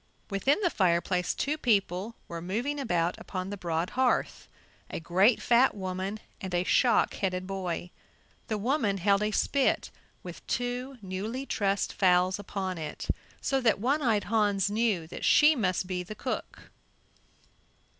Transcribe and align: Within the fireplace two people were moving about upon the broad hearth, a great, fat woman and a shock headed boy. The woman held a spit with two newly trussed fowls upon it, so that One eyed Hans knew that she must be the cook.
Within 0.31 0.59
the 0.61 0.71
fireplace 0.71 1.35
two 1.35 1.59
people 1.59 2.15
were 2.27 2.41
moving 2.41 2.79
about 2.79 3.15
upon 3.19 3.51
the 3.51 3.55
broad 3.55 3.91
hearth, 3.91 4.47
a 4.89 4.99
great, 4.99 5.39
fat 5.39 5.75
woman 5.75 6.19
and 6.41 6.55
a 6.55 6.63
shock 6.63 7.13
headed 7.13 7.45
boy. 7.45 7.91
The 8.47 8.57
woman 8.57 8.97
held 8.97 9.21
a 9.21 9.29
spit 9.29 9.91
with 10.23 10.47
two 10.47 10.97
newly 11.03 11.45
trussed 11.45 11.93
fowls 11.93 12.39
upon 12.39 12.79
it, 12.79 13.09
so 13.41 13.61
that 13.61 13.77
One 13.79 14.01
eyed 14.01 14.23
Hans 14.23 14.71
knew 14.71 15.05
that 15.05 15.23
she 15.23 15.55
must 15.55 15.85
be 15.85 16.01
the 16.01 16.15
cook. 16.15 16.71